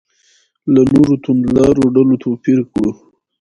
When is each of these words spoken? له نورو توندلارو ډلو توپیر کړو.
له 0.73 0.81
نورو 0.91 1.15
توندلارو 1.23 1.83
ډلو 1.95 2.15
توپیر 2.23 2.59
کړو. 2.71 2.91